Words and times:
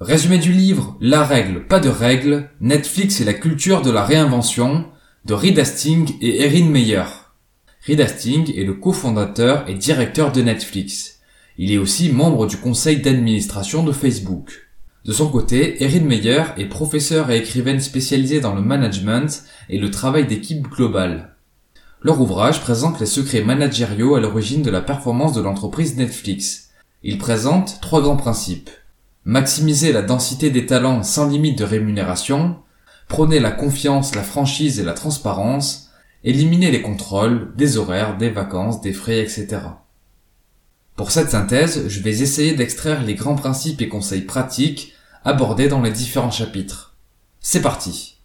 Résumé 0.00 0.38
du 0.38 0.52
livre 0.52 0.96
La 1.00 1.24
règle, 1.24 1.66
pas 1.66 1.80
de 1.80 1.88
règle, 1.88 2.50
Netflix 2.60 3.20
et 3.20 3.24
la 3.24 3.34
culture 3.34 3.82
de 3.82 3.90
la 3.90 4.04
réinvention 4.04 4.86
de 5.24 5.34
Reed 5.34 5.58
Hastings 5.58 6.14
et 6.20 6.44
Erin 6.44 6.70
Meyer. 6.70 7.02
Reed 7.84 8.00
Hastings 8.00 8.56
est 8.56 8.62
le 8.62 8.74
cofondateur 8.74 9.68
et 9.68 9.74
directeur 9.74 10.30
de 10.30 10.40
Netflix. 10.40 11.18
Il 11.58 11.72
est 11.72 11.78
aussi 11.78 12.12
membre 12.12 12.46
du 12.46 12.58
conseil 12.58 13.00
d'administration 13.00 13.82
de 13.82 13.90
Facebook. 13.90 14.68
De 15.04 15.12
son 15.12 15.28
côté, 15.30 15.82
Erin 15.82 16.04
Meyer 16.04 16.44
est 16.58 16.66
professeur 16.66 17.32
et 17.32 17.38
écrivaine 17.38 17.80
spécialisée 17.80 18.40
dans 18.40 18.54
le 18.54 18.62
management 18.62 19.42
et 19.68 19.78
le 19.78 19.90
travail 19.90 20.28
d'équipe 20.28 20.68
globale. 20.68 21.34
Leur 22.02 22.20
ouvrage 22.20 22.60
présente 22.60 23.00
les 23.00 23.06
secrets 23.06 23.42
managériaux 23.42 24.14
à 24.14 24.20
l'origine 24.20 24.62
de 24.62 24.70
la 24.70 24.80
performance 24.80 25.32
de 25.32 25.42
l'entreprise 25.42 25.96
Netflix. 25.96 26.70
Il 27.02 27.18
présente 27.18 27.80
trois 27.80 28.00
grands 28.00 28.16
principes 28.16 28.70
maximiser 29.28 29.92
la 29.92 30.00
densité 30.00 30.48
des 30.48 30.64
talents 30.64 31.02
sans 31.02 31.28
limite 31.28 31.58
de 31.58 31.64
rémunération, 31.64 32.56
prôner 33.08 33.40
la 33.40 33.50
confiance, 33.50 34.14
la 34.14 34.22
franchise 34.22 34.80
et 34.80 34.82
la 34.82 34.94
transparence, 34.94 35.90
éliminer 36.24 36.70
les 36.70 36.80
contrôles, 36.80 37.52
des 37.54 37.76
horaires, 37.76 38.16
des 38.16 38.30
vacances, 38.30 38.80
des 38.80 38.94
frais, 38.94 39.18
etc. 39.18 39.58
Pour 40.96 41.10
cette 41.10 41.28
synthèse, 41.28 41.88
je 41.88 42.00
vais 42.00 42.22
essayer 42.22 42.54
d'extraire 42.54 43.02
les 43.02 43.14
grands 43.14 43.34
principes 43.34 43.82
et 43.82 43.88
conseils 43.90 44.22
pratiques 44.22 44.94
abordés 45.26 45.68
dans 45.68 45.82
les 45.82 45.92
différents 45.92 46.30
chapitres. 46.30 46.96
C'est 47.38 47.60
parti 47.60 48.16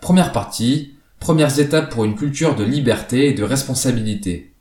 Première 0.00 0.32
partie, 0.32 0.96
Premières 1.20 1.60
étapes 1.60 1.90
pour 1.90 2.06
une 2.06 2.16
culture 2.16 2.56
de 2.56 2.64
liberté 2.64 3.28
et 3.28 3.34
de 3.34 3.44
responsabilité. 3.44 4.54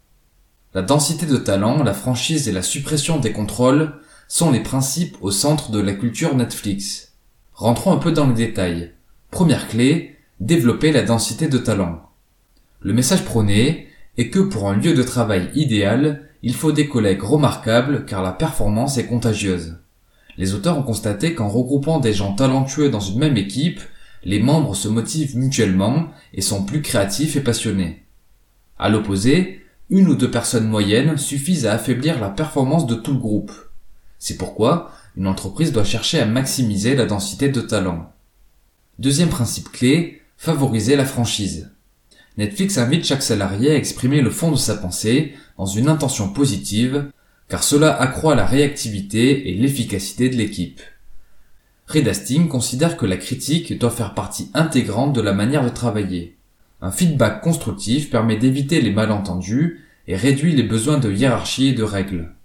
La 0.73 0.81
densité 0.81 1.25
de 1.25 1.37
talent, 1.37 1.83
la 1.83 1.93
franchise 1.93 2.49
et 2.49 2.51
la 2.51 2.61
suppression 2.61 3.17
des 3.17 3.31
contrôles 3.31 3.93
sont 4.27 4.51
les 4.51 4.59
principes 4.59 5.15
au 5.21 5.31
centre 5.31 5.71
de 5.71 5.79
la 5.79 5.93
culture 5.93 6.35
Netflix. 6.35 7.13
Rentrons 7.53 7.93
un 7.93 7.97
peu 7.97 8.11
dans 8.11 8.27
les 8.27 8.33
détails. 8.33 8.91
Première 9.31 9.69
clé, 9.69 10.17
développer 10.41 10.91
la 10.91 11.01
densité 11.01 11.47
de 11.47 11.57
talent. 11.57 12.01
Le 12.81 12.91
message 12.91 13.23
prôné 13.23 13.87
est 14.17 14.29
que 14.29 14.39
pour 14.39 14.69
un 14.69 14.75
lieu 14.75 14.93
de 14.93 15.01
travail 15.01 15.49
idéal, 15.55 16.27
il 16.43 16.53
faut 16.53 16.73
des 16.73 16.89
collègues 16.89 17.23
remarquables 17.23 18.05
car 18.05 18.21
la 18.21 18.33
performance 18.33 18.97
est 18.97 19.07
contagieuse. 19.07 19.77
Les 20.37 20.53
auteurs 20.53 20.77
ont 20.77 20.83
constaté 20.83 21.33
qu'en 21.33 21.47
regroupant 21.47 21.99
des 21.99 22.13
gens 22.13 22.33
talentueux 22.33 22.89
dans 22.89 22.99
une 22.99 23.19
même 23.19 23.37
équipe, 23.37 23.79
les 24.23 24.39
membres 24.39 24.75
se 24.75 24.87
motivent 24.87 25.37
mutuellement 25.37 26.09
et 26.33 26.41
sont 26.41 26.65
plus 26.65 26.81
créatifs 26.81 27.35
et 27.35 27.41
passionnés. 27.41 28.03
À 28.77 28.89
l'opposé, 28.89 29.61
une 29.89 30.07
ou 30.07 30.15
deux 30.15 30.29
personnes 30.29 30.67
moyennes 30.67 31.17
suffisent 31.17 31.65
à 31.65 31.73
affaiblir 31.73 32.19
la 32.19 32.29
performance 32.29 32.85
de 32.85 32.95
tout 32.95 33.13
le 33.13 33.19
groupe. 33.19 33.51
C'est 34.19 34.37
pourquoi 34.37 34.91
une 35.15 35.27
entreprise 35.27 35.71
doit 35.71 35.83
chercher 35.83 36.19
à 36.19 36.25
maximiser 36.25 36.95
la 36.95 37.05
densité 37.05 37.49
de 37.49 37.61
talents. 37.61 38.13
Deuxième 38.99 39.29
principe 39.29 39.71
clé, 39.71 40.21
favoriser 40.37 40.95
la 40.95 41.05
franchise. 41.05 41.71
Netflix 42.37 42.77
invite 42.77 43.05
chaque 43.05 43.23
salarié 43.23 43.71
à 43.71 43.75
exprimer 43.75 44.21
le 44.21 44.29
fond 44.29 44.51
de 44.51 44.57
sa 44.57 44.77
pensée 44.77 45.33
dans 45.57 45.65
une 45.65 45.89
intention 45.89 46.29
positive, 46.29 47.11
car 47.49 47.63
cela 47.63 47.93
accroît 47.99 48.35
la 48.35 48.45
réactivité 48.45 49.49
et 49.49 49.55
l'efficacité 49.55 50.29
de 50.29 50.35
l'équipe. 50.35 50.81
Reed 51.89 52.07
considère 52.49 52.97
que 52.97 53.07
la 53.07 53.17
critique 53.17 53.79
doit 53.79 53.89
faire 53.89 54.13
partie 54.13 54.51
intégrante 54.53 55.11
de 55.11 55.21
la 55.21 55.33
manière 55.33 55.63
de 55.63 55.69
travailler. 55.69 56.37
Un 56.81 56.91
feedback 56.91 57.41
constructif 57.41 58.11
permet 58.11 58.37
d'éviter 58.37 58.79
les 58.79 58.91
malentendus 58.91 59.83
et 60.07 60.15
réduit 60.15 60.55
les 60.55 60.61
besoins 60.61 60.99
de 60.99 61.11
hiérarchie 61.11 61.69
et 61.69 61.73
de 61.73 61.81
règles. 61.81 62.35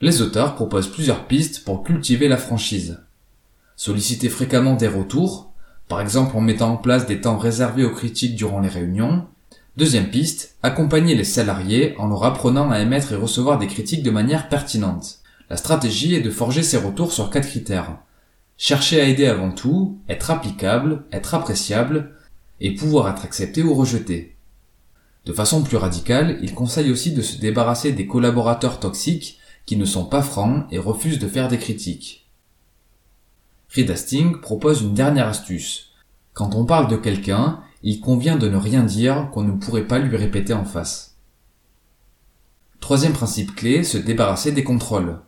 Les 0.00 0.20
auteurs 0.20 0.56
proposent 0.56 0.90
plusieurs 0.90 1.28
pistes 1.28 1.64
pour 1.64 1.84
cultiver 1.84 2.26
la 2.26 2.36
franchise. 2.36 2.98
Solliciter 3.76 4.28
fréquemment 4.28 4.74
des 4.74 4.88
retours, 4.88 5.52
par 5.86 6.00
exemple 6.00 6.36
en 6.36 6.40
mettant 6.40 6.72
en 6.72 6.76
place 6.76 7.06
des 7.06 7.20
temps 7.20 7.38
réservés 7.38 7.84
aux 7.84 7.94
critiques 7.94 8.34
durant 8.34 8.58
les 8.58 8.68
réunions. 8.68 9.26
Deuxième 9.76 10.10
piste, 10.10 10.56
accompagner 10.64 11.14
les 11.14 11.22
salariés 11.22 11.94
en 11.98 12.08
leur 12.08 12.24
apprenant 12.24 12.72
à 12.72 12.80
émettre 12.80 13.12
et 13.12 13.16
recevoir 13.16 13.60
des 13.60 13.68
critiques 13.68 14.02
de 14.02 14.10
manière 14.10 14.48
pertinente. 14.48 15.20
La 15.50 15.56
stratégie 15.56 16.16
est 16.16 16.20
de 16.20 16.30
forger 16.30 16.64
ces 16.64 16.78
retours 16.78 17.12
sur 17.12 17.30
quatre 17.30 17.46
critères 17.46 17.96
chercher 18.62 19.00
à 19.00 19.08
aider 19.08 19.26
avant 19.26 19.50
tout, 19.50 19.98
être 20.08 20.30
applicable, 20.30 21.04
être 21.10 21.34
appréciable, 21.34 22.12
et 22.60 22.76
pouvoir 22.76 23.08
être 23.10 23.24
accepté 23.24 23.60
ou 23.60 23.74
rejeté. 23.74 24.36
De 25.26 25.32
façon 25.32 25.64
plus 25.64 25.76
radicale, 25.76 26.38
il 26.42 26.54
conseille 26.54 26.92
aussi 26.92 27.10
de 27.10 27.22
se 27.22 27.38
débarrasser 27.38 27.90
des 27.90 28.06
collaborateurs 28.06 28.78
toxiques 28.78 29.40
qui 29.66 29.74
ne 29.74 29.84
sont 29.84 30.04
pas 30.04 30.22
francs 30.22 30.64
et 30.70 30.78
refusent 30.78 31.18
de 31.18 31.26
faire 31.26 31.48
des 31.48 31.58
critiques. 31.58 32.30
Reed 33.74 33.90
Hastings 33.90 34.40
propose 34.40 34.82
une 34.82 34.94
dernière 34.94 35.26
astuce. 35.26 35.90
Quand 36.32 36.54
on 36.54 36.64
parle 36.64 36.86
de 36.86 36.96
quelqu'un, 36.96 37.64
il 37.82 38.00
convient 38.00 38.36
de 38.36 38.48
ne 38.48 38.56
rien 38.56 38.84
dire 38.84 39.30
qu'on 39.32 39.42
ne 39.42 39.58
pourrait 39.58 39.88
pas 39.88 39.98
lui 39.98 40.16
répéter 40.16 40.52
en 40.52 40.64
face. 40.64 41.16
Troisième 42.78 43.12
principe 43.12 43.56
clé, 43.56 43.82
se 43.82 43.98
débarrasser 43.98 44.52
des 44.52 44.62
contrôles. 44.62 45.18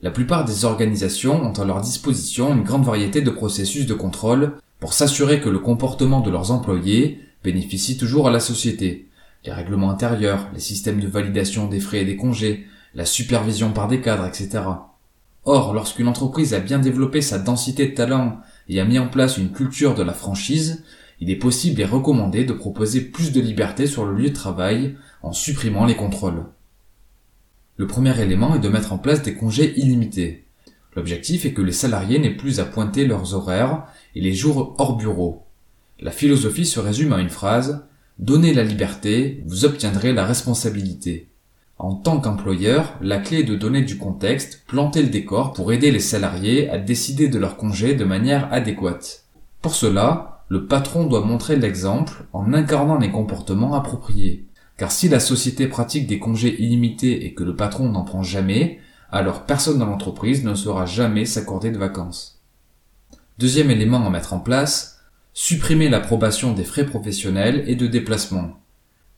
La 0.00 0.12
plupart 0.12 0.44
des 0.44 0.64
organisations 0.64 1.42
ont 1.42 1.52
à 1.52 1.64
leur 1.64 1.80
disposition 1.80 2.54
une 2.54 2.62
grande 2.62 2.84
variété 2.84 3.20
de 3.20 3.30
processus 3.30 3.84
de 3.84 3.94
contrôle 3.94 4.52
pour 4.78 4.92
s'assurer 4.92 5.40
que 5.40 5.48
le 5.48 5.58
comportement 5.58 6.20
de 6.20 6.30
leurs 6.30 6.52
employés 6.52 7.20
bénéficie 7.42 7.96
toujours 7.96 8.28
à 8.28 8.30
la 8.30 8.38
société. 8.38 9.08
Les 9.44 9.52
règlements 9.52 9.90
intérieurs, 9.90 10.50
les 10.54 10.60
systèmes 10.60 11.00
de 11.00 11.08
validation 11.08 11.66
des 11.66 11.80
frais 11.80 12.02
et 12.02 12.04
des 12.04 12.16
congés, 12.16 12.66
la 12.94 13.04
supervision 13.04 13.72
par 13.72 13.88
des 13.88 14.00
cadres, 14.00 14.26
etc. 14.26 14.60
Or, 15.44 15.74
lorsqu'une 15.74 16.06
entreprise 16.06 16.54
a 16.54 16.60
bien 16.60 16.78
développé 16.78 17.20
sa 17.20 17.40
densité 17.40 17.88
de 17.88 17.94
talent 17.94 18.38
et 18.68 18.80
a 18.80 18.84
mis 18.84 19.00
en 19.00 19.08
place 19.08 19.36
une 19.36 19.50
culture 19.50 19.96
de 19.96 20.02
la 20.04 20.12
franchise, 20.12 20.84
il 21.20 21.30
est 21.30 21.36
possible 21.36 21.80
et 21.80 21.84
recommandé 21.84 22.44
de 22.44 22.52
proposer 22.52 23.00
plus 23.00 23.32
de 23.32 23.40
liberté 23.40 23.88
sur 23.88 24.04
le 24.04 24.14
lieu 24.14 24.28
de 24.28 24.34
travail 24.34 24.94
en 25.22 25.32
supprimant 25.32 25.86
les 25.86 25.96
contrôles. 25.96 26.44
Le 27.78 27.86
premier 27.86 28.20
élément 28.20 28.56
est 28.56 28.58
de 28.58 28.68
mettre 28.68 28.92
en 28.92 28.98
place 28.98 29.22
des 29.22 29.34
congés 29.34 29.78
illimités. 29.78 30.44
L'objectif 30.96 31.46
est 31.46 31.52
que 31.52 31.62
les 31.62 31.70
salariés 31.70 32.18
n'aient 32.18 32.36
plus 32.36 32.58
à 32.58 32.64
pointer 32.64 33.06
leurs 33.06 33.34
horaires 33.34 33.84
et 34.16 34.20
les 34.20 34.34
jours 34.34 34.74
hors 34.78 34.96
bureau. 34.96 35.44
La 36.00 36.10
philosophie 36.10 36.66
se 36.66 36.80
résume 36.80 37.12
à 37.12 37.20
une 37.20 37.28
phrase 37.28 37.84
Donnez 38.18 38.52
la 38.52 38.64
liberté, 38.64 39.44
vous 39.46 39.64
obtiendrez 39.64 40.12
la 40.12 40.26
responsabilité. 40.26 41.28
En 41.78 41.94
tant 41.94 42.18
qu'employeur, 42.18 42.98
la 43.00 43.18
clé 43.18 43.38
est 43.38 43.44
de 43.44 43.54
donner 43.54 43.82
du 43.82 43.96
contexte, 43.96 44.64
planter 44.66 45.00
le 45.00 45.08
décor 45.08 45.52
pour 45.52 45.72
aider 45.72 45.92
les 45.92 46.00
salariés 46.00 46.68
à 46.70 46.78
décider 46.78 47.28
de 47.28 47.38
leurs 47.38 47.56
congés 47.56 47.94
de 47.94 48.04
manière 48.04 48.52
adéquate. 48.52 49.26
Pour 49.62 49.76
cela, 49.76 50.42
le 50.48 50.66
patron 50.66 51.06
doit 51.06 51.24
montrer 51.24 51.54
l'exemple 51.54 52.24
en 52.32 52.52
incarnant 52.52 52.98
les 52.98 53.12
comportements 53.12 53.74
appropriés. 53.74 54.47
Car 54.78 54.92
si 54.92 55.08
la 55.08 55.20
société 55.20 55.66
pratique 55.66 56.06
des 56.06 56.20
congés 56.20 56.62
illimités 56.62 57.26
et 57.26 57.34
que 57.34 57.42
le 57.42 57.56
patron 57.56 57.90
n'en 57.90 58.04
prend 58.04 58.22
jamais, 58.22 58.78
alors 59.10 59.44
personne 59.44 59.78
dans 59.78 59.86
l'entreprise 59.86 60.44
ne 60.44 60.54
saura 60.54 60.86
jamais 60.86 61.24
s'accorder 61.24 61.70
de 61.70 61.78
vacances. 61.78 62.40
Deuxième 63.38 63.72
élément 63.72 64.06
à 64.06 64.10
mettre 64.10 64.32
en 64.34 64.40
place, 64.40 65.00
supprimer 65.34 65.88
l'approbation 65.88 66.52
des 66.52 66.64
frais 66.64 66.86
professionnels 66.86 67.64
et 67.66 67.74
de 67.74 67.88
déplacement. 67.88 68.60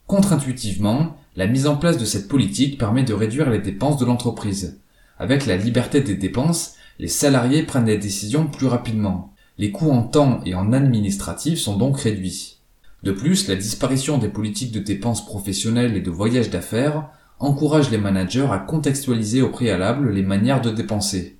Contre-intuitivement, 0.06 1.16
la 1.36 1.46
mise 1.46 1.66
en 1.66 1.76
place 1.76 1.98
de 1.98 2.04
cette 2.06 2.28
politique 2.28 2.78
permet 2.78 3.04
de 3.04 3.14
réduire 3.14 3.50
les 3.50 3.60
dépenses 3.60 3.98
de 3.98 4.06
l'entreprise. 4.06 4.80
Avec 5.18 5.44
la 5.44 5.56
liberté 5.56 6.00
des 6.00 6.16
dépenses, 6.16 6.74
les 6.98 7.08
salariés 7.08 7.64
prennent 7.64 7.84
des 7.84 7.98
décisions 7.98 8.46
plus 8.46 8.66
rapidement. 8.66 9.34
Les 9.58 9.70
coûts 9.70 9.90
en 9.90 10.02
temps 10.02 10.40
et 10.46 10.54
en 10.54 10.72
administratif 10.72 11.58
sont 11.58 11.76
donc 11.76 12.00
réduits. 12.00 12.59
De 13.02 13.12
plus, 13.12 13.48
la 13.48 13.56
disparition 13.56 14.18
des 14.18 14.28
politiques 14.28 14.72
de 14.72 14.80
dépenses 14.80 15.24
professionnelles 15.24 15.96
et 15.96 16.00
de 16.00 16.10
voyages 16.10 16.50
d'affaires 16.50 17.08
encourage 17.38 17.90
les 17.90 17.98
managers 17.98 18.48
à 18.50 18.58
contextualiser 18.58 19.40
au 19.40 19.48
préalable 19.48 20.12
les 20.12 20.22
manières 20.22 20.60
de 20.60 20.70
dépenser. 20.70 21.38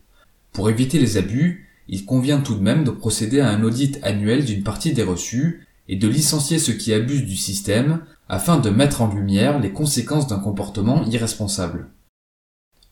Pour 0.53 0.71
éviter 0.71 0.99
les 0.99 1.19
abus, 1.19 1.69
il 1.89 2.07
convient 2.07 2.41
tout 2.41 2.55
de 2.55 2.62
même 2.62 2.85
de 2.85 2.91
procéder 2.91 3.41
à 3.41 3.51
un 3.51 3.62
audit 3.62 3.99
annuel 4.03 4.45
d'une 4.45 4.62
partie 4.62 4.93
des 4.93 5.03
reçus 5.03 5.67
et 5.89 5.97
de 5.97 6.09
licencier 6.09 6.59
ceux 6.59 6.73
qui 6.73 6.95
abusent 6.95 7.27
du 7.27 7.37
système 7.37 8.01
afin 8.29 8.59
de 8.59 8.71
mettre 8.71 9.03
en 9.03 9.13
lumière 9.13 9.59
les 9.59 9.73
conséquences 9.73 10.29
d'un 10.29 10.39
comportement 10.39 11.05
irresponsable. 11.06 11.89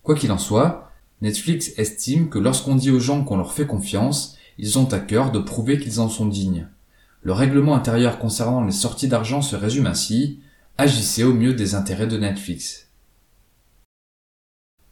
Quoi 0.02 0.14
qu'il 0.14 0.32
en 0.32 0.38
soit, 0.38 0.90
Netflix 1.22 1.72
estime 1.78 2.28
que 2.28 2.38
lorsqu'on 2.38 2.74
dit 2.74 2.90
aux 2.90 3.00
gens 3.00 3.24
qu'on 3.24 3.36
leur 3.36 3.52
fait 3.52 3.66
confiance, 3.66 4.36
ils 4.58 4.78
ont 4.78 4.92
à 4.92 4.98
cœur 4.98 5.30
de 5.30 5.38
prouver 5.38 5.78
qu'ils 5.78 6.00
en 6.00 6.08
sont 6.08 6.26
dignes. 6.26 6.66
Le 7.22 7.32
règlement 7.32 7.74
intérieur 7.74 8.18
concernant 8.18 8.64
les 8.64 8.72
sorties 8.72 9.08
d'argent 9.08 9.42
se 9.42 9.56
résume 9.56 9.86
ainsi 9.86 10.40
agissez 10.78 11.24
au 11.24 11.34
mieux 11.34 11.54
des 11.54 11.74
intérêts 11.74 12.06
de 12.06 12.16
Netflix. 12.16 12.86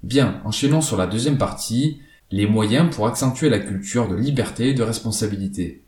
Bien, 0.02 0.43
enchaînons 0.44 0.81
sur 0.81 0.96
la 0.96 1.06
deuxième 1.06 1.38
partie, 1.38 2.00
les 2.32 2.46
moyens 2.46 2.93
pour 2.94 3.06
accentuer 3.06 3.49
la 3.49 3.61
culture 3.61 4.08
de 4.08 4.17
liberté 4.17 4.70
et 4.70 4.75
de 4.75 4.82
responsabilité. 4.82 5.84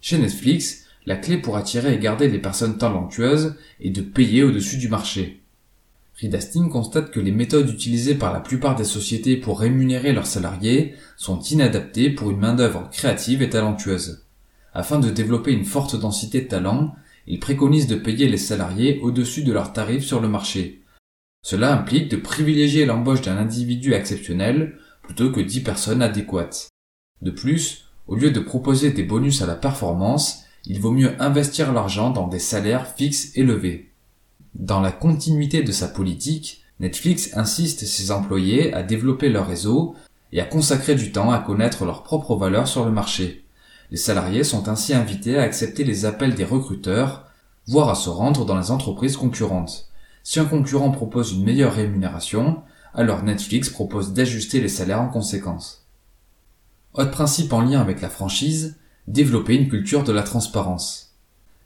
Chez 0.00 0.16
Netflix, 0.16 0.86
la 1.04 1.16
clé 1.16 1.36
pour 1.36 1.58
attirer 1.58 1.94
et 1.94 1.98
garder 1.98 2.28
les 2.28 2.38
personnes 2.38 2.78
talentueuses 2.78 3.54
est 3.80 3.90
de 3.90 4.00
payer 4.00 4.44
au-dessus 4.44 4.78
du 4.78 4.88
marché. 4.88 5.42
Reed 6.20 6.34
Hastings 6.34 6.70
constate 6.70 7.10
que 7.10 7.20
les 7.20 7.32
méthodes 7.32 7.68
utilisées 7.68 8.14
par 8.14 8.32
la 8.32 8.40
plupart 8.40 8.76
des 8.76 8.84
sociétés 8.84 9.36
pour 9.36 9.60
rémunérer 9.60 10.12
leurs 10.12 10.26
salariés 10.26 10.94
sont 11.16 11.40
inadaptées 11.40 12.10
pour 12.10 12.30
une 12.30 12.38
main-d'œuvre 12.38 12.88
créative 12.90 13.42
et 13.42 13.50
talentueuse. 13.50 14.21
Afin 14.74 14.98
de 14.98 15.10
développer 15.10 15.52
une 15.52 15.64
forte 15.64 15.96
densité 15.96 16.40
de 16.40 16.48
talents, 16.48 16.94
il 17.26 17.40
préconise 17.40 17.86
de 17.86 17.96
payer 17.96 18.28
les 18.28 18.38
salariés 18.38 19.00
au-dessus 19.02 19.44
de 19.44 19.52
leurs 19.52 19.72
tarifs 19.72 20.04
sur 20.04 20.20
le 20.20 20.28
marché. 20.28 20.82
Cela 21.42 21.72
implique 21.72 22.08
de 22.08 22.16
privilégier 22.16 22.86
l'embauche 22.86 23.22
d'un 23.22 23.36
individu 23.36 23.94
exceptionnel 23.94 24.78
plutôt 25.02 25.30
que 25.30 25.40
dix 25.40 25.60
personnes 25.60 26.02
adéquates. 26.02 26.68
De 27.20 27.30
plus, 27.30 27.86
au 28.06 28.16
lieu 28.16 28.30
de 28.30 28.40
proposer 28.40 28.90
des 28.90 29.02
bonus 29.02 29.42
à 29.42 29.46
la 29.46 29.54
performance, 29.54 30.44
il 30.64 30.80
vaut 30.80 30.92
mieux 30.92 31.20
investir 31.20 31.72
l'argent 31.72 32.10
dans 32.10 32.28
des 32.28 32.38
salaires 32.38 32.86
fixes 32.96 33.36
élevés. 33.36 33.90
Dans 34.54 34.80
la 34.80 34.92
continuité 34.92 35.62
de 35.62 35.72
sa 35.72 35.88
politique, 35.88 36.62
Netflix 36.80 37.30
insiste 37.34 37.84
ses 37.84 38.10
employés 38.10 38.72
à 38.72 38.82
développer 38.82 39.28
leur 39.28 39.48
réseau 39.48 39.94
et 40.32 40.40
à 40.40 40.44
consacrer 40.44 40.94
du 40.94 41.12
temps 41.12 41.30
à 41.30 41.38
connaître 41.38 41.84
leurs 41.84 42.02
propres 42.02 42.36
valeurs 42.36 42.68
sur 42.68 42.84
le 42.84 42.90
marché. 42.90 43.41
Les 43.92 43.98
salariés 43.98 44.42
sont 44.42 44.70
ainsi 44.70 44.94
invités 44.94 45.36
à 45.36 45.42
accepter 45.42 45.84
les 45.84 46.06
appels 46.06 46.34
des 46.34 46.46
recruteurs, 46.46 47.26
voire 47.66 47.90
à 47.90 47.94
se 47.94 48.08
rendre 48.08 48.46
dans 48.46 48.58
les 48.58 48.70
entreprises 48.70 49.18
concurrentes. 49.18 49.90
Si 50.22 50.40
un 50.40 50.46
concurrent 50.46 50.90
propose 50.90 51.32
une 51.32 51.44
meilleure 51.44 51.74
rémunération, 51.74 52.62
alors 52.94 53.22
Netflix 53.22 53.68
propose 53.68 54.14
d'ajuster 54.14 54.62
les 54.62 54.70
salaires 54.70 55.02
en 55.02 55.08
conséquence. 55.08 55.86
Autre 56.94 57.10
principe 57.10 57.52
en 57.52 57.60
lien 57.60 57.82
avec 57.82 58.00
la 58.00 58.08
franchise, 58.08 58.78
développer 59.08 59.56
une 59.56 59.68
culture 59.68 60.04
de 60.04 60.12
la 60.12 60.22
transparence. 60.22 61.14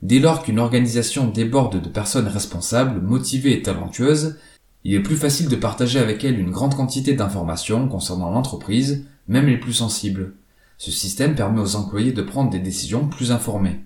Dès 0.02 0.18
lors 0.18 0.42
qu'une 0.42 0.58
organisation 0.58 1.28
déborde 1.28 1.80
de 1.80 1.88
personnes 1.88 2.26
responsables, 2.26 3.00
motivées 3.00 3.52
et 3.52 3.62
talentueuses, 3.62 4.36
il 4.82 4.94
est 4.94 5.00
plus 5.00 5.16
facile 5.16 5.48
de 5.48 5.54
partager 5.54 6.00
avec 6.00 6.24
elles 6.24 6.40
une 6.40 6.50
grande 6.50 6.74
quantité 6.74 7.14
d'informations 7.14 7.86
concernant 7.86 8.30
l'entreprise, 8.30 9.04
même 9.28 9.46
les 9.46 9.58
plus 9.58 9.74
sensibles. 9.74 10.34
Ce 10.78 10.90
système 10.90 11.34
permet 11.34 11.60
aux 11.60 11.76
employés 11.76 12.12
de 12.12 12.22
prendre 12.22 12.50
des 12.50 12.58
décisions 12.58 13.08
plus 13.08 13.32
informées. 13.32 13.80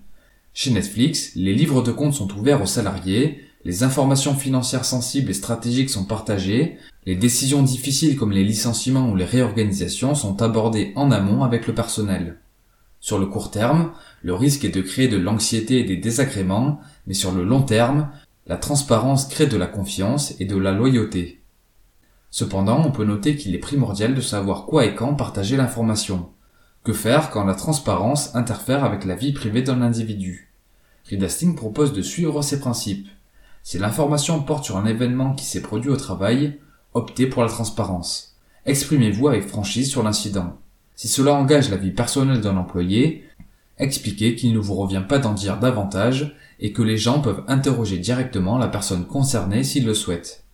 Chez 0.53 0.71
Netflix, 0.71 1.31
les 1.35 1.53
livres 1.53 1.81
de 1.81 1.91
compte 1.91 2.13
sont 2.13 2.31
ouverts 2.37 2.61
aux 2.61 2.67
salariés, 2.67 3.41
les 3.63 3.83
informations 3.83 4.35
financières 4.35 4.85
sensibles 4.85 5.31
et 5.31 5.35
stratégiques 5.35 5.89
sont 5.89 6.05
partagées, 6.05 6.77
les 7.05 7.15
décisions 7.15 7.63
difficiles 7.63 8.17
comme 8.17 8.31
les 8.31 8.43
licenciements 8.43 9.09
ou 9.09 9.15
les 9.15 9.25
réorganisations 9.25 10.15
sont 10.15 10.41
abordées 10.41 10.91
en 10.95 11.11
amont 11.11 11.43
avec 11.43 11.67
le 11.67 11.75
personnel. 11.75 12.39
Sur 12.99 13.17
le 13.17 13.25
court 13.25 13.51
terme, 13.51 13.91
le 14.21 14.33
risque 14.33 14.65
est 14.65 14.69
de 14.69 14.81
créer 14.81 15.07
de 15.07 15.17
l'anxiété 15.17 15.79
et 15.79 15.83
des 15.83 15.97
désagréments, 15.97 16.79
mais 17.07 17.13
sur 17.13 17.31
le 17.31 17.43
long 17.43 17.61
terme, 17.61 18.09
la 18.47 18.57
transparence 18.57 19.27
crée 19.27 19.47
de 19.47 19.57
la 19.57 19.67
confiance 19.67 20.35
et 20.39 20.45
de 20.45 20.57
la 20.57 20.71
loyauté. 20.71 21.41
Cependant, 22.29 22.83
on 22.85 22.91
peut 22.91 23.05
noter 23.05 23.35
qu'il 23.35 23.55
est 23.55 23.59
primordial 23.59 24.13
de 24.13 24.21
savoir 24.21 24.65
quoi 24.65 24.85
et 24.85 24.95
quand 24.95 25.15
partager 25.15 25.57
l'information. 25.57 26.29
Que 26.83 26.93
faire 26.93 27.29
quand 27.29 27.43
la 27.43 27.53
transparence 27.53 28.33
interfère 28.33 28.83
avec 28.83 29.05
la 29.05 29.15
vie 29.15 29.33
privée 29.33 29.61
d'un 29.61 29.83
individu? 29.83 30.51
Reed 31.07 31.55
propose 31.55 31.93
de 31.93 32.01
suivre 32.01 32.41
ces 32.41 32.59
principes. 32.59 33.07
Si 33.61 33.77
l'information 33.77 34.41
porte 34.41 34.65
sur 34.65 34.77
un 34.77 34.87
événement 34.87 35.35
qui 35.35 35.45
s'est 35.45 35.61
produit 35.61 35.91
au 35.91 35.95
travail, 35.95 36.59
optez 36.95 37.27
pour 37.27 37.43
la 37.43 37.49
transparence. 37.49 38.35
Exprimez-vous 38.65 39.27
avec 39.27 39.47
franchise 39.47 39.91
sur 39.91 40.01
l'incident. 40.01 40.57
Si 40.95 41.07
cela 41.07 41.35
engage 41.35 41.69
la 41.69 41.77
vie 41.77 41.91
personnelle 41.91 42.41
d'un 42.41 42.57
employé, 42.57 43.25
expliquez 43.77 44.33
qu'il 44.35 44.51
ne 44.51 44.59
vous 44.59 44.73
revient 44.73 45.03
pas 45.07 45.19
d'en 45.19 45.33
dire 45.33 45.59
davantage 45.59 46.35
et 46.59 46.73
que 46.73 46.81
les 46.81 46.97
gens 46.97 47.21
peuvent 47.21 47.43
interroger 47.47 47.99
directement 47.99 48.57
la 48.57 48.67
personne 48.67 49.05
concernée 49.05 49.63
s'ils 49.63 49.85
le 49.85 49.93
souhaitent. 49.93 50.45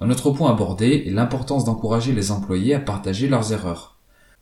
Un 0.00 0.10
autre 0.10 0.32
point 0.32 0.50
abordé 0.50 1.04
est 1.06 1.12
l'importance 1.12 1.64
d'encourager 1.64 2.12
les 2.12 2.32
employés 2.32 2.74
à 2.74 2.80
partager 2.80 3.28
leurs 3.28 3.52
erreurs. 3.52 3.97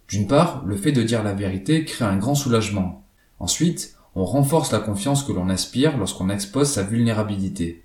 D'une 0.09 0.29
part, 0.29 0.65
le 0.65 0.77
fait 0.77 0.93
de 0.93 1.03
dire 1.03 1.23
la 1.23 1.35
vérité 1.35 1.85
crée 1.85 2.05
un 2.05 2.17
grand 2.17 2.35
soulagement. 2.35 3.05
Ensuite, 3.39 3.97
on 4.15 4.25
renforce 4.25 4.73
la 4.73 4.79
confiance 4.79 5.25
que 5.25 5.33
l'on 5.33 5.49
aspire 5.49 5.99
lorsqu'on 5.99 6.31
expose 6.31 6.71
sa 6.71 6.83
vulnérabilité. 6.83 7.85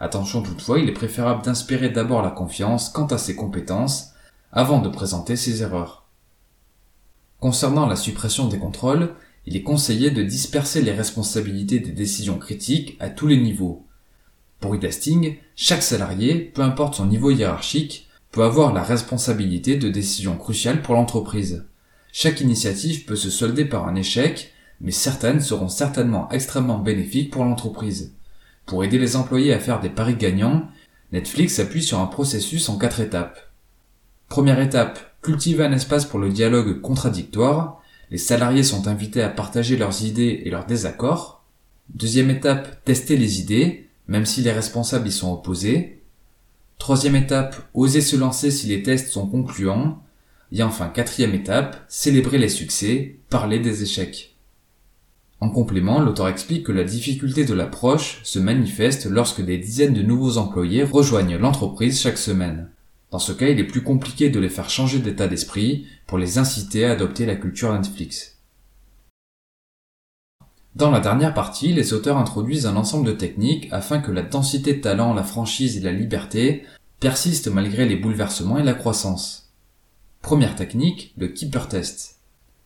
Attention 0.00 0.42
toutefois, 0.42 0.78
il 0.78 0.88
est 0.88 0.92
préférable 0.92 1.42
d'inspirer 1.42 1.90
d'abord 1.90 2.22
la 2.22 2.30
confiance 2.30 2.88
quant 2.88 3.06
à 3.06 3.18
ses 3.18 3.36
compétences 3.36 4.12
avant 4.52 4.80
de 4.80 4.88
présenter 4.88 5.36
ses 5.36 5.62
erreurs. 5.62 6.06
Concernant 7.40 7.86
la 7.86 7.96
suppression 7.96 8.48
des 8.48 8.58
contrôles, 8.58 9.14
il 9.46 9.56
est 9.56 9.62
conseillé 9.62 10.10
de 10.10 10.22
disperser 10.22 10.82
les 10.82 10.92
responsabilités 10.92 11.80
des 11.80 11.92
décisions 11.92 12.38
critiques 12.38 12.96
à 12.98 13.10
tous 13.10 13.26
les 13.26 13.38
niveaux. 13.38 13.86
Pour 14.60 14.74
e 14.74 14.80
chaque 15.54 15.82
salarié, 15.82 16.34
peu 16.34 16.62
importe 16.62 16.94
son 16.94 17.06
niveau 17.06 17.30
hiérarchique, 17.30 18.07
peut 18.30 18.42
avoir 18.42 18.72
la 18.72 18.82
responsabilité 18.82 19.76
de 19.76 19.88
décisions 19.88 20.36
cruciales 20.36 20.82
pour 20.82 20.94
l'entreprise. 20.94 21.64
Chaque 22.12 22.40
initiative 22.40 23.04
peut 23.04 23.16
se 23.16 23.30
solder 23.30 23.64
par 23.64 23.88
un 23.88 23.94
échec, 23.94 24.52
mais 24.80 24.90
certaines 24.90 25.40
seront 25.40 25.68
certainement 25.68 26.28
extrêmement 26.30 26.78
bénéfiques 26.78 27.32
pour 27.32 27.44
l'entreprise. 27.44 28.14
Pour 28.66 28.84
aider 28.84 28.98
les 28.98 29.16
employés 29.16 29.52
à 29.52 29.58
faire 29.58 29.80
des 29.80 29.88
paris 29.88 30.16
gagnants, 30.16 30.68
Netflix 31.12 31.58
appuie 31.58 31.82
sur 31.82 32.00
un 32.00 32.06
processus 32.06 32.68
en 32.68 32.76
quatre 32.76 33.00
étapes. 33.00 33.38
Première 34.28 34.60
étape, 34.60 34.98
cultiver 35.22 35.64
un 35.64 35.72
espace 35.72 36.04
pour 36.04 36.18
le 36.18 36.28
dialogue 36.28 36.80
contradictoire. 36.80 37.80
Les 38.10 38.18
salariés 38.18 38.62
sont 38.62 38.88
invités 38.88 39.22
à 39.22 39.30
partager 39.30 39.76
leurs 39.76 40.04
idées 40.04 40.42
et 40.44 40.50
leurs 40.50 40.66
désaccords. 40.66 41.42
Deuxième 41.94 42.30
étape, 42.30 42.84
tester 42.84 43.16
les 43.16 43.40
idées, 43.40 43.88
même 44.06 44.26
si 44.26 44.42
les 44.42 44.52
responsables 44.52 45.08
y 45.08 45.12
sont 45.12 45.32
opposés. 45.32 45.97
Troisième 46.78 47.16
étape, 47.16 47.56
oser 47.74 48.00
se 48.00 48.16
lancer 48.16 48.50
si 48.50 48.68
les 48.68 48.82
tests 48.82 49.10
sont 49.10 49.26
concluants. 49.26 50.02
Et 50.52 50.62
enfin, 50.62 50.88
quatrième 50.88 51.34
étape, 51.34 51.84
célébrer 51.88 52.38
les 52.38 52.48
succès, 52.48 53.16
parler 53.28 53.58
des 53.58 53.82
échecs. 53.82 54.36
En 55.40 55.50
complément, 55.50 56.00
l'auteur 56.00 56.28
explique 56.28 56.64
que 56.64 56.72
la 56.72 56.84
difficulté 56.84 57.44
de 57.44 57.54
l'approche 57.54 58.20
se 58.24 58.38
manifeste 58.38 59.06
lorsque 59.06 59.44
des 59.44 59.58
dizaines 59.58 59.94
de 59.94 60.02
nouveaux 60.02 60.38
employés 60.38 60.82
rejoignent 60.82 61.36
l'entreprise 61.36 62.00
chaque 62.00 62.18
semaine. 62.18 62.70
Dans 63.10 63.18
ce 63.18 63.32
cas, 63.32 63.48
il 63.48 63.60
est 63.60 63.64
plus 63.64 63.82
compliqué 63.82 64.30
de 64.30 64.40
les 64.40 64.48
faire 64.48 64.70
changer 64.70 64.98
d'état 64.98 65.28
d'esprit 65.28 65.86
pour 66.06 66.18
les 66.18 66.38
inciter 66.38 66.84
à 66.84 66.92
adopter 66.92 67.24
la 67.26 67.36
culture 67.36 67.72
Netflix. 67.72 68.37
Dans 70.78 70.92
la 70.92 71.00
dernière 71.00 71.34
partie, 71.34 71.72
les 71.72 71.92
auteurs 71.92 72.18
introduisent 72.18 72.66
un 72.66 72.76
ensemble 72.76 73.08
de 73.08 73.12
techniques 73.12 73.66
afin 73.72 73.98
que 73.98 74.12
la 74.12 74.22
densité 74.22 74.74
de 74.74 74.80
talent, 74.80 75.12
la 75.12 75.24
franchise 75.24 75.76
et 75.76 75.80
la 75.80 75.90
liberté 75.90 76.62
persistent 77.00 77.48
malgré 77.48 77.84
les 77.84 77.96
bouleversements 77.96 78.58
et 78.58 78.62
la 78.62 78.74
croissance. 78.74 79.50
Première 80.22 80.54
technique, 80.54 81.14
le 81.18 81.26
Keeper 81.26 81.66
Test. 81.66 82.20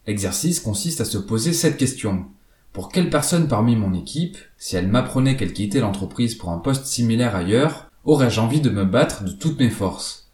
L'exercice 0.07 0.61
consiste 0.61 1.01
à 1.01 1.07
se 1.07 1.17
poser 1.17 1.55
cette 1.55 1.79
question. 1.79 2.27
Pour 2.75 2.91
quelle 2.91 3.09
personne 3.09 3.49
parmi 3.49 3.77
mon 3.77 3.95
équipe, 3.95 4.37
si 4.59 4.77
elle 4.77 4.89
m'apprenait 4.89 5.39
qu'elle 5.39 5.55
quittait 5.55 5.81
l'entreprise 5.81 6.35
pour 6.35 6.51
un 6.51 6.59
poste 6.59 6.85
similaire 6.85 7.35
ailleurs, 7.35 7.91
aurais-je 8.05 8.41
envie 8.41 8.61
de 8.61 8.69
me 8.69 8.85
battre 8.85 9.25
de 9.25 9.31
toutes 9.31 9.59
mes 9.59 9.71
forces? 9.71 10.31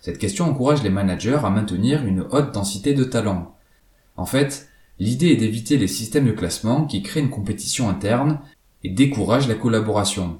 Cette 0.00 0.18
question 0.18 0.46
encourage 0.46 0.82
les 0.82 0.90
managers 0.90 1.38
à 1.44 1.50
maintenir 1.50 2.04
une 2.04 2.22
haute 2.32 2.52
densité 2.52 2.94
de 2.94 3.04
talents. 3.04 3.54
En 4.16 4.26
fait, 4.26 4.71
l'idée 5.02 5.32
est 5.32 5.36
d'éviter 5.36 5.78
les 5.78 5.88
systèmes 5.88 6.26
de 6.26 6.32
classement 6.32 6.84
qui 6.84 7.02
créent 7.02 7.22
une 7.22 7.28
compétition 7.28 7.88
interne 7.88 8.38
et 8.84 8.88
découragent 8.88 9.48
la 9.48 9.56
collaboration. 9.56 10.38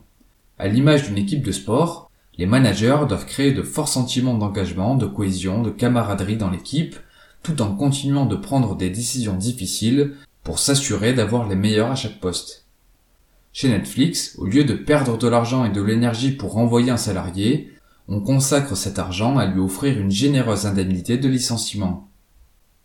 À 0.57 0.69
l'image 0.69 1.03
d'une 1.03 1.19
équipe 1.19 1.43
de 1.43 1.51
sport, 1.51 2.09
les 2.39 2.47
managers 2.47 3.01
doivent 3.09 3.27
créer 3.27 3.51
de 3.51 3.63
forts 3.63 3.89
sentiments 3.89 4.39
d'engagement, 4.39 4.95
de 4.95 5.07
cohésion, 5.07 5.63
de 5.63 5.71
camaraderie 5.71 6.37
dans 6.37 6.49
l'équipe, 6.49 6.95
tout 7.43 7.61
en 7.61 7.75
continuant 7.75 8.25
de 8.25 8.37
prendre 8.37 8.77
des 8.77 8.89
décisions 8.89 9.35
difficiles 9.35 10.13
pour 10.45 10.61
s'assurer 10.61 11.13
d'avoir 11.13 11.49
les 11.49 11.57
meilleurs 11.57 11.91
à 11.91 11.97
chaque 11.97 12.21
poste. 12.21 12.67
Chez 13.53 13.69
Netflix, 13.69 14.37
au 14.39 14.47
lieu 14.47 14.63
de 14.63 14.75
perdre 14.75 15.19
de 15.19 15.27
l'argent 15.27 15.65
et 15.65 15.71
de 15.71 15.83
l'énergie 15.83 16.31
pour 16.31 16.53
renvoyer 16.53 16.93
un 16.93 16.97
salarié, 16.97 17.73
on 18.07 18.21
consacre 18.21 18.77
cet 18.77 19.01
argent 19.01 19.39
à 19.39 19.47
lui 19.47 19.61
offrir 19.61 19.99
une 19.99 20.13
généreuse 20.13 20.67
indemnité 20.67 21.19
de 21.19 21.29
licenciement. 21.29 22.12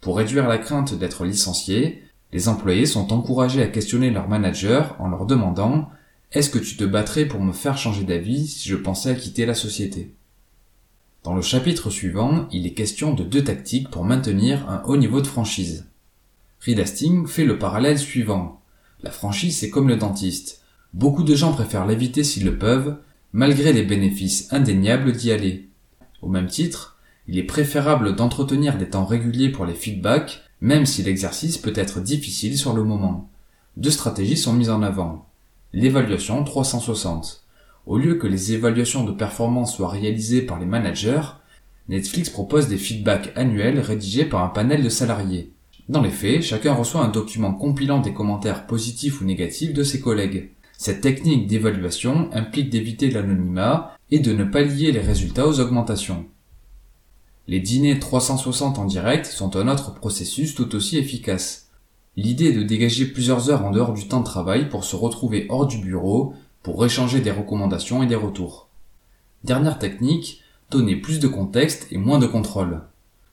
Pour 0.02 0.18
réduire 0.18 0.48
la 0.48 0.58
crainte 0.58 0.94
d'être 0.94 1.26
licencié, 1.26 2.04
les 2.34 2.50
employés 2.50 2.86
sont 2.86 3.14
encouragés 3.14 3.62
à 3.62 3.68
questionner 3.68 4.10
leur 4.10 4.28
manager 4.28 4.96
en 5.00 5.10
leur 5.10 5.26
demandant 5.26 5.90
Est-ce 6.32 6.50
que 6.50 6.60
tu 6.60 6.78
te 6.78 6.84
battrais 6.84 7.26
pour 7.26 7.42
me 7.42 7.54
faire 7.54 7.78
changer 7.78 8.04
d'avis 8.04 8.48
si 8.48 8.70
je 8.70 8.76
pensais 8.76 9.12
à 9.12 9.16
quitter 9.16 9.46
la 9.46 9.56
société? 9.56 10.14
Dans 11.24 11.34
le 11.34 11.42
chapitre 11.42 11.90
suivant, 11.90 12.48
il 12.52 12.66
est 12.66 12.74
question 12.74 13.14
de 13.14 13.24
deux 13.24 13.44
tactiques 13.44 13.90
pour 13.90 14.06
maintenir 14.06 14.70
un 14.70 14.84
haut 14.86 14.98
niveau 14.98 15.22
de 15.22 15.28
franchise. 15.28 15.88
Reed 16.62 16.84
fait 17.28 17.46
le 17.46 17.60
parallèle 17.60 18.00
suivant. 18.00 18.62
La 19.02 19.12
franchise 19.12 19.58
c'est 19.58 19.70
comme 19.70 19.88
le 19.88 19.98
dentiste. 19.98 20.62
Beaucoup 20.94 21.24
de 21.24 21.36
gens 21.36 21.54
préfèrent 21.54 21.86
l'éviter 21.86 22.24
s'ils 22.24 22.46
le 22.46 22.58
peuvent, 22.58 22.98
malgré 23.34 23.74
les 23.74 23.84
bénéfices 23.84 24.52
indéniables 24.52 25.12
d'y 25.12 25.32
aller. 25.32 25.70
Au 26.22 26.30
même 26.30 26.48
titre, 26.48 26.97
il 27.28 27.38
est 27.38 27.44
préférable 27.44 28.16
d'entretenir 28.16 28.78
des 28.78 28.90
temps 28.90 29.06
réguliers 29.06 29.50
pour 29.50 29.66
les 29.66 29.74
feedbacks, 29.74 30.44
même 30.62 30.86
si 30.86 31.04
l'exercice 31.04 31.58
peut 31.58 31.74
être 31.76 32.00
difficile 32.00 32.58
sur 32.58 32.74
le 32.74 32.84
moment. 32.84 33.30
Deux 33.76 33.92
stratégies 33.92 34.38
sont 34.38 34.54
mises 34.54 34.70
en 34.70 34.82
avant. 34.82 35.28
L'évaluation 35.74 36.44
360. 36.44 37.44
Au 37.86 37.98
lieu 37.98 38.16
que 38.16 38.28
les 38.28 38.54
évaluations 38.54 39.04
de 39.04 39.12
performance 39.12 39.76
soient 39.76 39.90
réalisées 39.90 40.42
par 40.42 40.60
les 40.60 40.66
managers, 40.66 41.22
Netflix 41.90 42.30
propose 42.30 42.68
des 42.68 42.78
feedbacks 42.78 43.32
annuels 43.36 43.80
rédigés 43.80 44.26
par 44.26 44.44
un 44.44 44.50
panel 44.50 44.84
de 44.84 44.90
salariés. 44.90 45.52
Dans 45.90 46.02
les 46.02 46.10
faits, 46.10 46.42
chacun 46.42 46.74
reçoit 46.74 47.04
un 47.04 47.10
document 47.10 47.54
compilant 47.54 48.00
des 48.00 48.14
commentaires 48.14 48.68
positifs 48.68 49.22
ou 49.22 49.26
négatifs 49.26 49.74
de 49.74 49.84
ses 49.84 50.02
collègues. 50.02 50.50
Cette 50.78 51.02
technique 51.02 51.48
d'évaluation 51.48 52.30
implique 52.34 52.70
d'éviter 52.70 53.10
l'anonymat 53.10 53.96
et 54.12 54.20
de 54.20 54.34
ne 54.34 54.44
pas 54.44 54.64
lier 54.64 54.92
les 54.92 55.00
résultats 55.00 55.48
aux 55.48 55.60
augmentations. 55.60 56.26
Les 57.50 57.62
dîners 57.62 57.98
360 57.98 58.78
en 58.78 58.84
direct 58.84 59.26
sont 59.26 59.56
un 59.56 59.70
autre 59.70 59.94
processus 59.94 60.54
tout 60.54 60.76
aussi 60.76 60.98
efficace. 60.98 61.70
L'idée 62.18 62.48
est 62.48 62.54
de 62.54 62.64
dégager 62.64 63.06
plusieurs 63.06 63.50
heures 63.50 63.64
en 63.64 63.72
dehors 63.72 63.94
du 63.94 64.10
temps 64.10 64.20
de 64.20 64.26
travail 64.26 64.68
pour 64.68 64.84
se 64.84 64.98
retrouver 64.98 65.46
hors 65.48 65.66
du 65.66 65.78
bureau, 65.78 66.34
pour 66.62 66.86
échanger 66.86 67.22
des 67.22 67.32
recommandations 67.32 68.04
et 68.04 68.08
des 68.08 68.16
retours. 68.16 68.68
Dernière 69.46 69.80
technique, 69.80 70.44
donner 70.72 70.98
plus 70.98 71.20
de 71.20 71.30
contexte 71.30 71.88
et 71.90 71.98
moins 71.98 72.20
de 72.20 72.28
contrôle. 72.28 72.82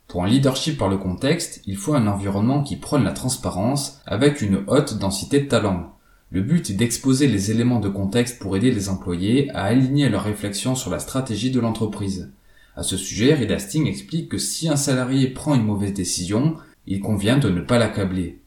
Pour 0.06 0.22
un 0.22 0.28
leadership 0.28 0.78
par 0.78 0.88
le 0.88 0.98
contexte, 0.98 1.62
il 1.66 1.76
faut 1.76 1.94
un 1.94 2.06
environnement 2.06 2.62
qui 2.62 2.76
prône 2.76 3.02
la 3.02 3.10
transparence 3.10 4.00
avec 4.06 4.42
une 4.42 4.62
haute 4.68 4.96
densité 4.96 5.40
de 5.40 5.48
talent. 5.48 5.92
Le 6.30 6.42
but 6.42 6.70
est 6.70 6.74
d'exposer 6.74 7.26
les 7.26 7.50
éléments 7.50 7.80
de 7.80 7.88
contexte 7.88 8.38
pour 8.38 8.56
aider 8.56 8.70
les 8.70 8.88
employés 8.88 9.50
à 9.50 9.64
aligner 9.64 10.08
leurs 10.08 10.22
réflexions 10.22 10.76
sur 10.76 10.90
la 10.90 11.00
stratégie 11.00 11.50
de 11.50 11.58
l'entreprise. 11.58 12.30
À 12.76 12.82
ce 12.82 12.96
sujet, 12.96 13.34
Reed 13.34 13.52
Hastings 13.52 13.86
explique 13.86 14.28
que 14.28 14.38
si 14.38 14.68
un 14.68 14.76
salarié 14.76 15.28
prend 15.28 15.54
une 15.54 15.64
mauvaise 15.64 15.94
décision, 15.94 16.56
il 16.86 17.00
convient 17.00 17.38
de 17.38 17.48
ne 17.48 17.60
pas 17.60 17.78
l'accabler. 17.78 18.40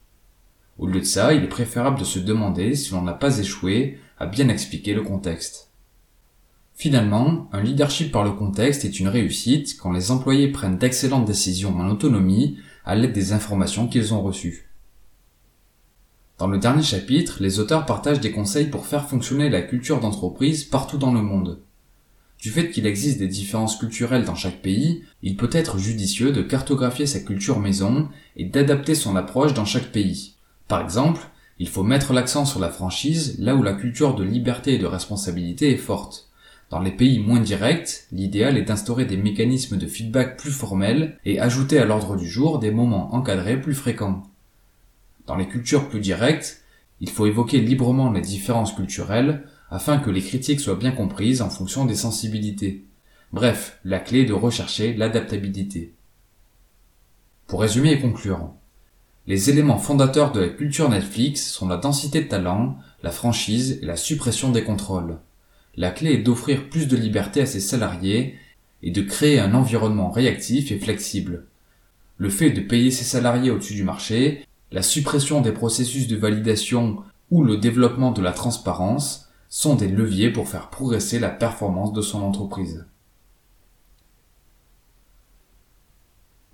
Au 0.77 0.85
lieu 0.85 0.99
de 0.99 1.05
ça, 1.05 1.33
il 1.33 1.43
est 1.43 1.49
préférable 1.49 1.99
de 1.99 2.03
se 2.03 2.19
demander 2.19 2.75
si 2.75 2.91
l'on 2.91 3.01
n'a 3.01 3.13
pas 3.13 3.39
échoué 3.39 3.99
à 4.19 4.25
bien 4.25 4.49
expliquer 4.49 4.93
le 4.93 5.01
contexte. 5.01 5.71
Finalement, 6.75 7.49
un 7.53 7.61
leadership 7.61 8.11
par 8.11 8.23
le 8.23 8.31
contexte 8.31 8.85
est 8.85 8.99
une 8.99 9.07
réussite 9.07 9.77
quand 9.79 9.91
les 9.91 10.11
employés 10.11 10.49
prennent 10.49 10.77
d'excellentes 10.77 11.25
décisions 11.25 11.75
en 11.75 11.89
autonomie 11.89 12.59
à 12.85 12.95
l'aide 12.95 13.13
des 13.13 13.33
informations 13.33 13.87
qu'ils 13.87 14.13
ont 14.13 14.21
reçues. 14.21 14.69
Dans 16.37 16.47
le 16.47 16.59
dernier 16.59 16.83
chapitre, 16.83 17.37
les 17.39 17.59
auteurs 17.59 17.87
partagent 17.87 18.19
des 18.19 18.31
conseils 18.31 18.67
pour 18.67 18.85
faire 18.85 19.09
fonctionner 19.09 19.49
la 19.49 19.63
culture 19.63 19.99
d'entreprise 19.99 20.65
partout 20.65 20.99
dans 20.99 21.11
le 21.11 21.23
monde. 21.23 21.61
Du 22.39 22.51
fait 22.51 22.69
qu'il 22.69 22.85
existe 22.85 23.17
des 23.17 23.27
différences 23.27 23.77
culturelles 23.77 24.25
dans 24.25 24.35
chaque 24.35 24.61
pays, 24.61 25.03
il 25.23 25.37
peut 25.37 25.49
être 25.51 25.79
judicieux 25.79 26.31
de 26.31 26.43
cartographier 26.43 27.07
sa 27.07 27.19
culture 27.19 27.59
maison 27.59 28.09
et 28.35 28.45
d'adapter 28.45 28.93
son 28.93 29.15
approche 29.15 29.53
dans 29.53 29.65
chaque 29.65 29.91
pays. 29.91 30.35
Par 30.67 30.81
exemple, 30.81 31.21
il 31.59 31.67
faut 31.67 31.83
mettre 31.83 32.13
l'accent 32.13 32.45
sur 32.45 32.59
la 32.59 32.69
franchise 32.69 33.37
là 33.39 33.55
où 33.55 33.63
la 33.63 33.73
culture 33.73 34.13
de 34.13 34.23
liberté 34.23 34.75
et 34.75 34.77
de 34.77 34.85
responsabilité 34.85 35.71
est 35.71 35.77
forte. 35.77 36.29
Dans 36.69 36.79
les 36.79 36.91
pays 36.91 37.19
moins 37.19 37.39
directs, 37.39 38.03
l'idéal 38.11 38.57
est 38.57 38.63
d'instaurer 38.63 39.05
des 39.05 39.17
mécanismes 39.17 39.77
de 39.77 39.87
feedback 39.87 40.37
plus 40.37 40.51
formels 40.51 41.17
et 41.25 41.39
ajouter 41.39 41.79
à 41.79 41.85
l'ordre 41.85 42.17
du 42.17 42.27
jour 42.27 42.59
des 42.59 42.71
moments 42.71 43.15
encadrés 43.15 43.59
plus 43.59 43.73
fréquents. 43.73 44.23
Dans 45.25 45.37
les 45.37 45.47
cultures 45.47 45.89
plus 45.89 46.01
directes, 46.01 46.61
il 46.99 47.09
faut 47.09 47.25
évoquer 47.25 47.61
librement 47.61 48.11
les 48.11 48.21
différences 48.21 48.73
culturelles 48.73 49.43
afin 49.69 49.97
que 49.97 50.09
les 50.09 50.21
critiques 50.21 50.59
soient 50.59 50.75
bien 50.75 50.91
comprises 50.91 51.41
en 51.41 51.49
fonction 51.49 51.85
des 51.85 51.95
sensibilités. 51.95 52.85
Bref, 53.31 53.79
la 53.83 53.99
clé 53.99 54.21
est 54.21 54.25
de 54.25 54.33
rechercher 54.33 54.93
l'adaptabilité. 54.93 55.93
Pour 57.47 57.61
résumer 57.61 57.91
et 57.91 57.99
conclure, 57.99 58.51
les 59.25 59.49
éléments 59.49 59.77
fondateurs 59.77 60.31
de 60.31 60.39
la 60.39 60.49
culture 60.49 60.89
Netflix 60.89 61.51
sont 61.51 61.67
la 61.67 61.75
densité 61.75 62.21
de 62.21 62.29
talent, 62.29 62.77
la 63.03 63.11
franchise 63.11 63.79
et 63.81 63.85
la 63.85 63.97
suppression 63.97 64.51
des 64.51 64.63
contrôles. 64.63 65.17
La 65.75 65.91
clé 65.91 66.13
est 66.13 66.23
d'offrir 66.23 66.69
plus 66.69 66.87
de 66.87 66.95
liberté 66.95 67.41
à 67.41 67.45
ses 67.45 67.59
salariés 67.59 68.35
et 68.83 68.91
de 68.91 69.01
créer 69.01 69.39
un 69.39 69.53
environnement 69.53 70.09
réactif 70.09 70.71
et 70.71 70.79
flexible. 70.79 71.45
Le 72.17 72.29
fait 72.29 72.51
de 72.51 72.61
payer 72.61 72.89
ses 72.89 73.03
salariés 73.03 73.51
au-dessus 73.51 73.75
du 73.75 73.83
marché, 73.83 74.45
la 74.71 74.81
suppression 74.81 75.41
des 75.41 75.51
processus 75.51 76.07
de 76.07 76.15
validation 76.15 77.03
ou 77.29 77.43
le 77.43 77.57
développement 77.57 78.11
de 78.11 78.21
la 78.21 78.31
transparence 78.31 79.26
sont 79.49 79.75
des 79.75 79.87
leviers 79.87 80.31
pour 80.31 80.49
faire 80.49 80.69
progresser 80.69 81.19
la 81.19 81.29
performance 81.29 81.93
de 81.93 82.01
son 82.01 82.21
entreprise. 82.21 82.85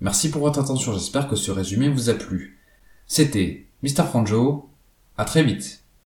Merci 0.00 0.30
pour 0.30 0.42
votre 0.42 0.60
attention, 0.60 0.92
j'espère 0.92 1.28
que 1.28 1.36
ce 1.36 1.50
résumé 1.50 1.88
vous 1.88 2.10
a 2.10 2.14
plu. 2.14 2.58
C'était 3.06 3.66
Mr. 3.82 4.04
Franjo, 4.04 4.68
à 5.16 5.24
très 5.24 5.42
vite. 5.42 5.83